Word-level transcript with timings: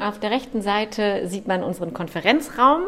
Auf 0.00 0.18
der 0.18 0.30
rechten 0.30 0.62
Seite 0.62 1.28
sieht 1.28 1.46
man 1.46 1.62
unseren 1.62 1.92
Konferenzraum. 1.92 2.82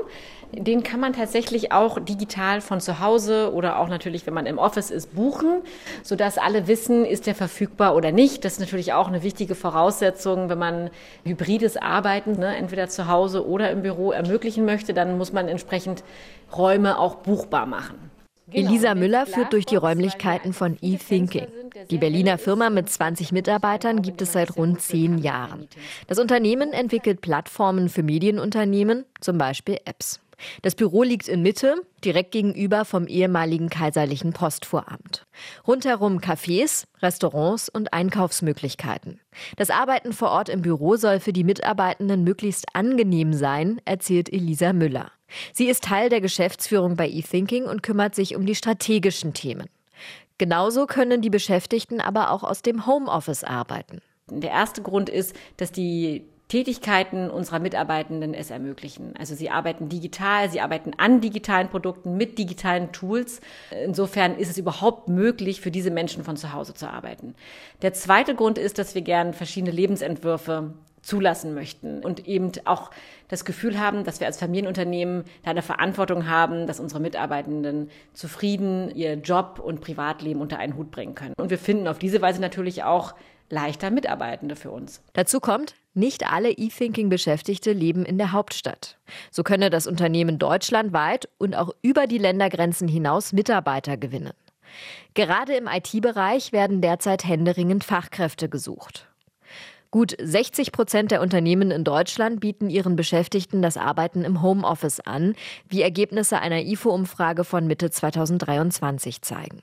Den 0.53 0.83
kann 0.83 1.01
man 1.01 1.15
tatsächlich 1.15 1.73
auch 1.73 1.98
digital 1.98 2.60
von 2.60 2.81
zu 2.81 3.00
Hause 3.00 3.52
oder 3.54 3.78
auch 3.78 3.88
natürlich, 3.88 4.27
wenn 4.27 4.35
man 4.35 4.45
im 4.45 4.58
Office 4.58 4.90
ist, 4.90 5.14
buchen, 5.14 5.62
sodass 6.03 6.37
alle 6.37 6.69
wissen, 6.69 7.06
ist 7.06 7.27
der 7.27 7.35
verfügbar 7.35 7.96
oder 7.96 8.12
nicht. 8.12 8.45
Das 8.45 8.54
ist 8.54 8.61
natürlich 8.61 8.93
auch 8.93 9.09
eine 9.09 9.22
wichtige 9.22 9.54
Voraussetzung, 9.54 10.51
wenn 10.51 10.59
man 10.59 10.90
hybrides 11.25 11.79
Arbeiten, 11.79 12.33
ne, 12.33 12.54
entweder 12.56 12.88
zu 12.88 13.09
Hause 13.09 13.47
oder 13.47 13.71
im 13.71 13.83
Büro 13.83 14.13
ermöglichen 14.13 14.67
möchte, 14.67 14.93
dann 14.93 15.17
muss 15.17 15.33
man 15.33 15.49
entsprechend 15.49 16.05
Räume 16.55 16.99
auch 16.99 17.17
buchbar 17.17 17.65
machen. 17.65 18.11
Genau, 18.51 18.69
Elisa 18.69 18.95
Müller 18.95 19.25
führt 19.25 19.55
durch 19.55 19.65
die 19.65 19.77
Räumlichkeiten 19.77 20.53
von 20.53 20.77
eThinking. 20.83 21.47
Die 21.91 21.98
Berliner 21.98 22.39
Firma 22.39 22.70
mit 22.70 22.88
20 22.88 23.32
Mitarbeitern 23.32 24.02
gibt 24.02 24.20
es 24.23 24.32
seit 24.32 24.57
rund 24.57 24.80
zehn 24.80 25.18
Jahren. 25.18 25.68
Das 26.06 26.18
Unternehmen 26.18 26.73
entwickelt 26.73 27.20
Plattformen 27.20 27.88
für 27.88 28.02
Medienunternehmen, 28.02 29.05
zum 29.20 29.38
Beispiel 29.38 29.78
Apps. 29.84 30.20
Das 30.62 30.74
Büro 30.74 31.02
liegt 31.02 31.28
in 31.28 31.42
Mitte, 31.42 31.77
direkt 32.05 32.33
gegenüber 32.33 32.84
vom 32.84 33.06
ehemaligen 33.06 33.69
kaiserlichen 33.69 34.33
Postvoramt. 34.33 35.24
Rundherum 35.66 36.19
Cafés, 36.19 36.84
Restaurants 37.00 37.69
und 37.69 37.92
Einkaufsmöglichkeiten. 37.92 39.20
Das 39.56 39.70
Arbeiten 39.70 40.12
vor 40.12 40.30
Ort 40.30 40.48
im 40.48 40.62
Büro 40.62 40.97
soll 40.97 41.20
für 41.20 41.33
die 41.33 41.45
Mitarbeitenden 41.45 42.25
möglichst 42.25 42.66
angenehm 42.75 43.33
sein, 43.33 43.80
erzählt 43.84 44.33
Elisa 44.33 44.73
Müller. 44.73 45.12
Sie 45.52 45.69
ist 45.69 45.84
Teil 45.84 46.09
der 46.09 46.20
Geschäftsführung 46.20 46.97
bei 46.97 47.09
eThinking 47.09 47.64
und 47.64 47.83
kümmert 47.83 48.14
sich 48.14 48.36
um 48.36 48.45
die 48.45 48.55
strategischen 48.55 49.33
Themen. 49.33 49.69
Genauso 50.38 50.86
können 50.86 51.22
die 51.22 51.30
Beschäftigten 51.30 52.00
aber 52.00 52.30
auch 52.30 52.42
aus 52.42 52.62
dem 52.62 52.86
Homeoffice 52.86 53.45
arbeiten. 53.45 54.00
Der 54.28 54.50
erste 54.50 54.82
Grund 54.82 55.08
ist, 55.08 55.36
dass 55.56 55.72
die 55.72 56.24
Tätigkeiten 56.52 57.30
unserer 57.30 57.60
Mitarbeitenden 57.60 58.34
es 58.34 58.50
ermöglichen. 58.50 59.14
Also 59.18 59.34
sie 59.34 59.48
arbeiten 59.48 59.88
digital, 59.88 60.50
sie 60.50 60.60
arbeiten 60.60 60.92
an 60.98 61.22
digitalen 61.22 61.69
Produkten 61.69 62.19
mit 62.19 62.36
digitalen 62.36 62.92
Tools. 62.92 63.41
Insofern 63.86 64.36
ist 64.36 64.50
es 64.50 64.58
überhaupt 64.58 65.08
möglich, 65.08 65.62
für 65.62 65.70
diese 65.70 65.91
Menschen 65.91 66.24
von 66.24 66.36
zu 66.36 66.52
Hause 66.52 66.74
zu 66.74 66.91
arbeiten. 66.91 67.34
Der 67.80 67.94
zweite 67.94 68.34
Grund 68.34 68.58
ist, 68.58 68.78
dass 68.78 68.94
wir 68.94 69.00
gern 69.00 69.33
verschiedene 69.33 69.72
Lebensentwürfe 69.72 70.74
zulassen 71.03 71.55
möchten 71.55 72.00
und 72.00 72.27
eben 72.27 72.53
auch 72.64 72.91
das 73.28 73.45
Gefühl 73.45 73.78
haben, 73.78 74.05
dass 74.05 74.20
wir 74.20 74.27
als 74.27 74.39
Familienunternehmen 74.39 75.25
da 75.42 75.50
eine 75.50 75.62
Verantwortung 75.62 76.28
haben, 76.28 76.67
dass 76.67 76.81
unsere 76.81 77.00
Mitarbeitenden 77.00 77.91
zufrieden 78.14 78.91
ihr 78.95 79.14
Job 79.14 79.61
und 79.62 79.80
Privatleben 79.80 80.41
unter 80.41 80.58
einen 80.58 80.77
Hut 80.77 80.91
bringen 80.91 81.14
können. 81.14 81.34
Und 81.39 81.50
wir 81.50 81.58
finden 81.58 81.89
auf 81.89 81.98
diese 81.98 82.23
Weise 82.23 82.41
natürlich 82.41 82.84
auch 82.84 83.14
leichter 83.50 83.91
Mitarbeitende 83.91 84.56
für 84.56 84.70
uns. 84.70 85.03
Dazu 85.12 85.39
kommt, 85.39 85.75
nicht 85.95 86.33
alle 86.33 86.50
E-Thinking-Beschäftigte 86.50 87.73
leben 87.73 88.06
in 88.06 88.17
der 88.17 88.33
Hauptstadt. 88.33 88.98
So 89.30 89.42
könne 89.42 89.69
das 89.69 89.86
Unternehmen 89.86 90.39
deutschlandweit 90.39 91.28
und 91.36 91.55
auch 91.55 91.70
über 91.83 92.06
die 92.06 92.19
Ländergrenzen 92.19 92.89
hinaus 92.89 93.33
Mitarbeiter 93.33 93.98
gewinnen. 93.98 94.33
Gerade 95.12 95.55
im 95.55 95.67
IT-Bereich 95.67 96.53
werden 96.53 96.80
derzeit 96.80 97.25
händeringend 97.25 97.84
Fachkräfte 97.84 98.48
gesucht. 98.48 99.11
Gut 99.93 100.17
60 100.19 100.73
Prozent 100.73 101.11
der 101.11 101.21
Unternehmen 101.21 101.71
in 101.71 101.85
Deutschland 101.85 102.41
bieten 102.41 102.71
ihren 102.71 102.97
Beschäftigten 102.97 103.61
das 103.61 103.77
Arbeiten 103.77 104.25
im 104.25 104.41
Homeoffice 104.41 105.01
an, 105.01 105.35
wie 105.69 105.83
Ergebnisse 105.83 106.39
einer 106.39 106.62
IFO-Umfrage 106.62 107.45
von 107.45 107.67
Mitte 107.67 107.91
2023 107.91 109.20
zeigen. 109.20 109.61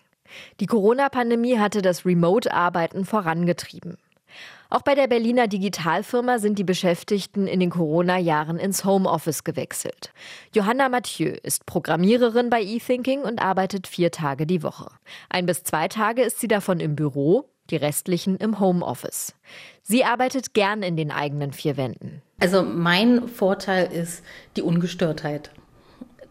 Die 0.59 0.67
Corona-Pandemie 0.67 1.57
hatte 1.57 1.81
das 1.81 2.05
Remote-Arbeiten 2.05 3.05
vorangetrieben. 3.05 3.97
Auch 4.69 4.83
bei 4.83 4.93
der 4.93 5.07
Berliner 5.07 5.47
Digitalfirma 5.47 6.37
sind 6.37 6.59
die 6.59 6.63
Beschäftigten 6.63 7.47
in 7.47 7.59
den 7.59 7.71
Corona-Jahren 7.71 8.59
ins 8.59 8.85
Homeoffice 8.85 9.43
gewechselt. 9.43 10.13
Johanna 10.53 10.89
Mathieu 10.89 11.33
ist 11.41 11.65
Programmiererin 11.65 12.51
bei 12.51 12.61
eThinking 12.61 13.21
und 13.21 13.41
arbeitet 13.41 13.87
vier 13.87 14.11
Tage 14.11 14.45
die 14.45 14.61
Woche. 14.61 14.91
Ein 15.27 15.47
bis 15.47 15.63
zwei 15.63 15.87
Tage 15.87 16.21
ist 16.21 16.39
sie 16.39 16.47
davon 16.47 16.79
im 16.79 16.95
Büro, 16.95 17.49
die 17.71 17.75
restlichen 17.75 18.37
im 18.37 18.59
Homeoffice. 18.59 19.33
Sie 19.81 20.03
arbeitet 20.03 20.53
gern 20.53 20.83
in 20.83 20.95
den 20.95 21.11
eigenen 21.11 21.53
vier 21.53 21.77
Wänden. 21.77 22.21
Also 22.39 22.63
mein 22.63 23.27
Vorteil 23.27 23.91
ist 23.91 24.23
die 24.55 24.61
Ungestörtheit. 24.61 25.51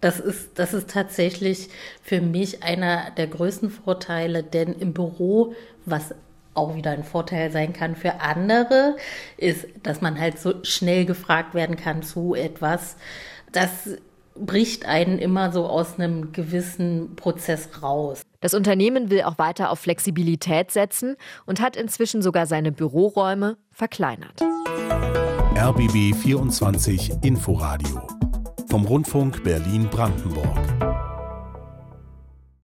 Das 0.00 0.20
ist, 0.20 0.58
das 0.58 0.74
ist 0.74 0.90
tatsächlich 0.90 1.68
für 2.02 2.20
mich 2.20 2.62
einer 2.62 3.10
der 3.10 3.26
größten 3.26 3.70
Vorteile, 3.70 4.42
denn 4.42 4.72
im 4.74 4.92
Büro, 4.92 5.54
was 5.86 6.14
auch 6.54 6.74
wieder 6.74 6.92
ein 6.92 7.04
Vorteil 7.04 7.50
sein 7.50 7.72
kann 7.72 7.96
für 7.96 8.20
andere, 8.20 8.96
ist, 9.36 9.66
dass 9.82 10.00
man 10.00 10.18
halt 10.18 10.38
so 10.38 10.62
schnell 10.64 11.04
gefragt 11.04 11.54
werden 11.54 11.76
kann 11.76 12.02
zu 12.02 12.34
etwas. 12.34 12.96
Das 13.52 13.90
bricht 14.44 14.86
einen 14.86 15.18
immer 15.18 15.52
so 15.52 15.66
aus 15.66 15.98
einem 15.98 16.32
gewissen 16.32 17.16
Prozess 17.16 17.82
raus. 17.82 18.22
Das 18.40 18.54
Unternehmen 18.54 19.10
will 19.10 19.22
auch 19.22 19.38
weiter 19.38 19.70
auf 19.70 19.80
Flexibilität 19.80 20.70
setzen 20.70 21.16
und 21.46 21.60
hat 21.60 21.76
inzwischen 21.76 22.22
sogar 22.22 22.46
seine 22.46 22.72
Büroräume 22.72 23.56
verkleinert. 23.72 24.40
RBB 25.56 26.14
24 26.14 27.12
Inforadio 27.22 28.06
vom 28.68 28.84
Rundfunk 28.84 29.42
Berlin-Brandenburg. 29.42 30.97